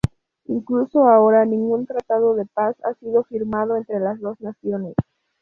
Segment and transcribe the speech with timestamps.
[0.45, 4.95] Incluso ahora, ningún tratado de paz ha sido firmado entre las dos naciones.